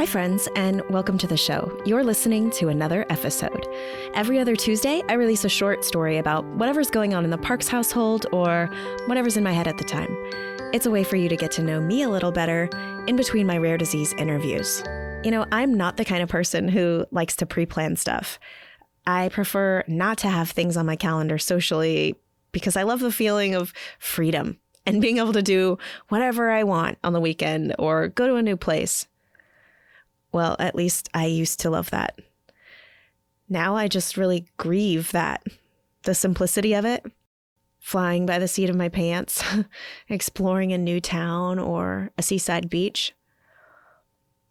[0.00, 1.78] Hi, friends, and welcome to the show.
[1.84, 3.66] You're listening to another episode.
[4.14, 7.68] Every other Tuesday, I release a short story about whatever's going on in the Parks
[7.68, 8.70] household or
[9.04, 10.08] whatever's in my head at the time.
[10.72, 12.70] It's a way for you to get to know me a little better
[13.08, 14.82] in between my rare disease interviews.
[15.22, 18.38] You know, I'm not the kind of person who likes to pre plan stuff.
[19.06, 22.18] I prefer not to have things on my calendar socially
[22.52, 25.76] because I love the feeling of freedom and being able to do
[26.08, 29.06] whatever I want on the weekend or go to a new place.
[30.32, 32.18] Well, at least I used to love that.
[33.48, 35.44] Now I just really grieve that
[36.04, 37.04] the simplicity of it,
[37.80, 39.42] flying by the seat of my pants,
[40.08, 43.12] exploring a new town or a seaside beach.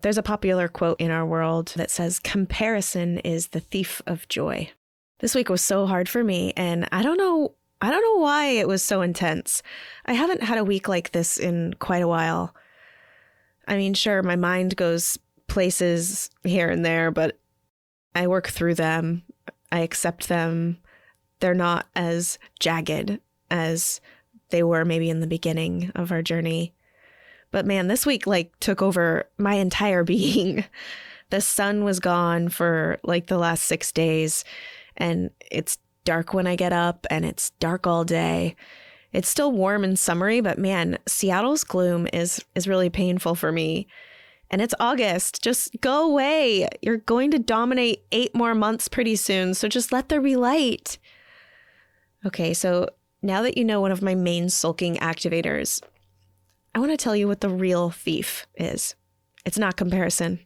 [0.00, 4.70] There's a popular quote in our world that says, Comparison is the thief of joy.
[5.18, 7.54] This week was so hard for me, and I don't know.
[7.80, 9.62] I don't know why it was so intense.
[10.06, 12.54] I haven't had a week like this in quite a while.
[13.68, 15.18] I mean, sure, my mind goes
[15.56, 17.38] places here and there, but
[18.14, 19.22] I work through them.
[19.72, 20.76] I accept them.
[21.40, 24.02] They're not as jagged as
[24.50, 26.74] they were maybe in the beginning of our journey.
[27.52, 30.62] But man, this week like took over my entire being.
[31.30, 34.44] the sun was gone for like the last 6 days
[34.98, 38.56] and it's dark when I get up and it's dark all day.
[39.10, 43.86] It's still warm and summery, but man, Seattle's gloom is is really painful for me
[44.50, 45.42] and it's August.
[45.42, 46.68] Just go away.
[46.82, 49.54] You're going to dominate eight more months pretty soon.
[49.54, 50.98] So just let there be light.
[52.24, 52.88] Okay, so
[53.22, 55.82] now that you know one of my main sulking activators,
[56.74, 58.94] I want to tell you what the real thief is.
[59.44, 60.40] It's not comparison,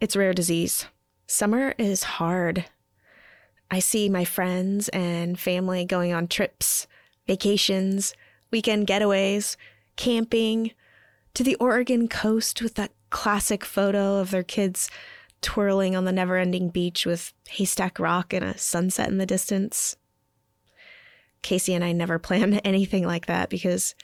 [0.00, 0.86] it's rare disease.
[1.26, 2.64] Summer is hard.
[3.70, 6.88] I see my friends and family going on trips,
[7.28, 8.14] vacations,
[8.50, 9.54] weekend getaways,
[9.94, 10.72] camping,
[11.34, 14.88] to the Oregon coast with that classic photo of their kids
[15.42, 19.96] twirling on the never ending beach with Haystack Rock and a sunset in the distance.
[21.42, 23.94] Casey and I never plan anything like that because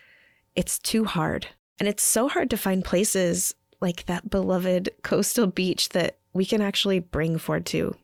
[0.55, 1.49] it's too hard.
[1.78, 6.62] And it's so hard to find places like that beloved coastal beach that we can
[6.62, 7.95] actually bring Ford to.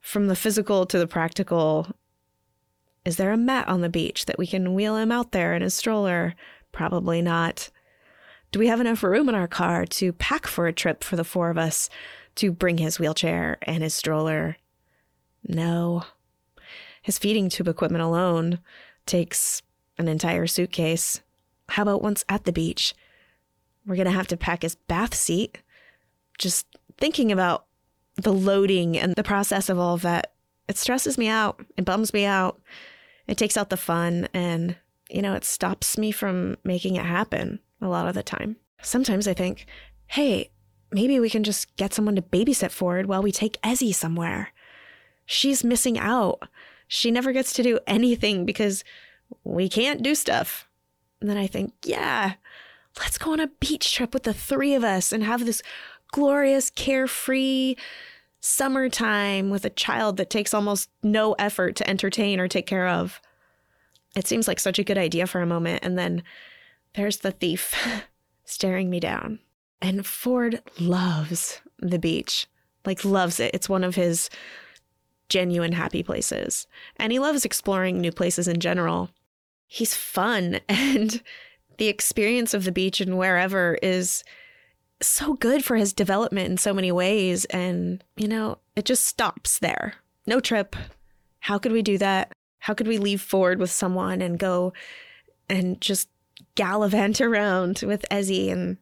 [0.00, 1.88] From the physical to the practical,
[3.04, 5.62] is there a mat on the beach that we can wheel him out there in
[5.62, 6.34] a stroller?
[6.72, 7.70] Probably not.
[8.52, 11.24] Do we have enough room in our car to pack for a trip for the
[11.24, 11.90] four of us
[12.36, 14.56] to bring his wheelchair and his stroller?
[15.46, 16.04] No.
[17.02, 18.60] His feeding tube equipment alone
[19.04, 19.62] takes
[19.98, 21.20] an entire suitcase.
[21.70, 22.94] How about once at the beach?
[23.86, 25.58] We're going to have to pack his bath seat.
[26.38, 26.66] Just
[26.98, 27.66] thinking about
[28.16, 30.32] the loading and the process of all of that,
[30.68, 31.64] it stresses me out.
[31.76, 32.60] It bums me out.
[33.26, 34.76] It takes out the fun and,
[35.08, 38.56] you know, it stops me from making it happen a lot of the time.
[38.82, 39.66] Sometimes I think,
[40.06, 40.50] hey,
[40.92, 44.52] maybe we can just get someone to babysit Ford while we take Ezzy somewhere.
[45.24, 46.48] She's missing out.
[46.88, 48.84] She never gets to do anything because
[49.44, 50.68] we can't do stuff.
[51.20, 52.34] And then I think, yeah,
[52.98, 55.62] let's go on a beach trip with the three of us and have this
[56.12, 57.76] glorious, carefree
[58.40, 63.20] summertime with a child that takes almost no effort to entertain or take care of.
[64.14, 65.84] It seems like such a good idea for a moment.
[65.84, 66.22] And then
[66.96, 67.74] there's the thief
[68.44, 69.38] staring me down.
[69.80, 72.46] And Ford loves the beach,
[72.84, 73.54] like, loves it.
[73.54, 74.30] It's one of his
[75.28, 76.66] genuine happy places.
[76.96, 79.10] And he loves exploring new places in general.
[79.66, 81.22] He's fun, and
[81.78, 84.24] the experience of the beach and wherever is
[85.02, 87.44] so good for his development in so many ways.
[87.46, 89.94] And, you know, it just stops there.
[90.26, 90.74] No trip.
[91.40, 92.32] How could we do that?
[92.60, 94.72] How could we leave Ford with someone and go
[95.50, 96.08] and just
[96.56, 98.76] gallivant around with Ezzy and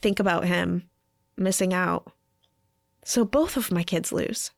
[0.00, 0.88] think about him
[1.36, 2.12] missing out.
[3.04, 4.52] So both of my kids lose.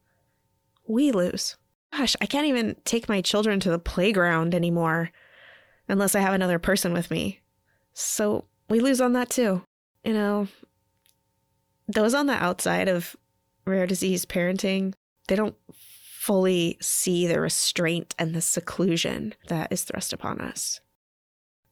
[0.87, 1.57] We lose.
[1.97, 5.11] Gosh, I can't even take my children to the playground anymore
[5.89, 7.41] unless I have another person with me.
[7.93, 9.63] So we lose on that too.
[10.05, 10.49] You know,
[11.87, 13.15] those on the outside of
[13.67, 14.95] rare disease parenting,
[15.29, 20.81] they don't fully see the restraint and the seclusion that is thrust upon us.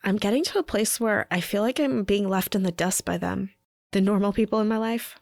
[0.03, 3.05] I'm getting to a place where I feel like I'm being left in the dust
[3.05, 3.51] by them,
[3.93, 5.19] the normal people in my life.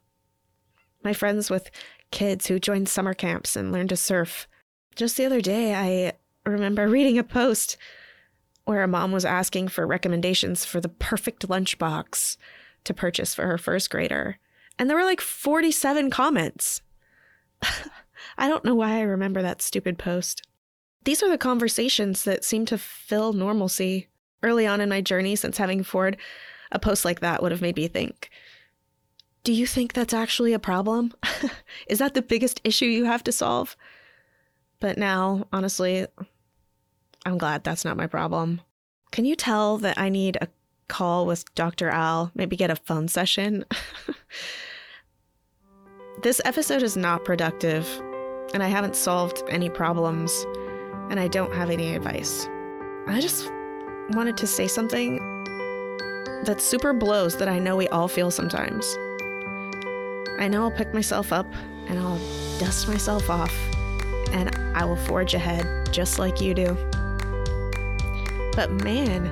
[1.02, 1.70] My friends with
[2.10, 4.46] kids who joined summer camps and learned to surf.
[4.94, 6.12] Just the other day, I
[6.48, 7.76] remember reading a post
[8.64, 12.36] where a mom was asking for recommendations for the perfect lunchbox
[12.84, 14.38] to purchase for her first grader.
[14.78, 16.82] And there were like 47 comments.
[18.38, 20.42] I don't know why I remember that stupid post.
[21.04, 24.08] These are the conversations that seem to fill normalcy
[24.42, 26.16] early on in my journey since having Ford,
[26.70, 28.30] a post like that would have made me think,
[29.44, 31.12] Do you think that's actually a problem?
[31.88, 33.76] Is that the biggest issue you have to solve?
[34.80, 36.06] But now, honestly,
[37.26, 38.60] I'm glad that's not my problem.
[39.10, 40.48] Can you tell that I need a
[40.88, 41.88] call with Dr.
[41.88, 42.30] Al?
[42.34, 43.64] Maybe get a phone session?
[46.22, 47.88] this episode is not productive,
[48.54, 50.46] and I haven't solved any problems,
[51.10, 52.46] and I don't have any advice.
[53.06, 53.50] I just
[54.10, 55.18] wanted to say something
[56.44, 58.96] that super blows that I know we all feel sometimes.
[60.38, 61.46] I know I'll pick myself up
[61.88, 62.18] and I'll
[62.58, 63.54] dust myself off
[64.32, 66.74] and I will forge ahead just like you do.
[68.54, 69.30] But man,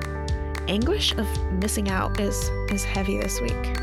[0.67, 3.77] anguish of missing out is is heavy this week.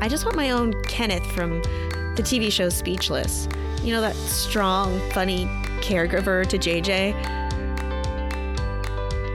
[0.00, 1.62] I just want my own Kenneth from
[2.16, 3.48] the TV show Speechless.
[3.82, 5.46] You know that strong, funny
[5.80, 7.35] caregiver to JJ?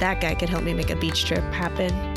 [0.01, 2.10] That guy could help me make a beach trip happen.